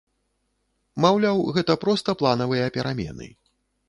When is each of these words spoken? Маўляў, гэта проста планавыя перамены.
Маўляў, 1.03 1.37
гэта 1.57 1.75
проста 1.83 2.15
планавыя 2.21 2.71
перамены. 2.79 3.29